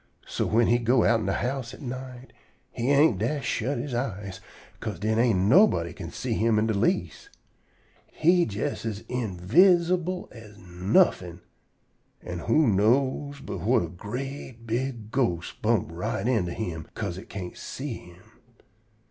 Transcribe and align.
So 0.25 0.47
whin 0.47 0.65
he 0.65 0.79
go 0.79 1.03
outen 1.05 1.27
de 1.27 1.33
house 1.33 1.75
at 1.75 1.81
night, 1.83 2.33
he 2.71 2.89
ain't 2.89 3.19
dast 3.19 3.45
shut 3.45 3.77
he 3.77 3.95
eyes, 3.95 4.41
'ca'se 4.79 4.97
den 4.99 5.19
ain't 5.19 5.37
nobody 5.41 5.93
can 5.93 6.09
see 6.09 6.33
him 6.33 6.57
in 6.57 6.65
de 6.65 6.73
least. 6.73 7.29
He 8.11 8.47
jest 8.47 8.83
as 8.83 9.03
invidsible 9.07 10.27
as 10.31 10.57
nuffin'! 10.57 11.41
An' 12.23 12.39
who 12.39 12.65
know 12.67 13.31
but 13.45 13.59
whut 13.59 13.83
a 13.83 13.89
great, 13.89 14.65
big 14.65 15.11
ghost 15.11 15.61
bump 15.61 15.89
right 15.91 16.27
into 16.27 16.53
him 16.55 16.87
'ca'se 16.95 17.19
it 17.19 17.29
can't 17.29 17.55
see 17.55 17.93
him? 17.99 18.23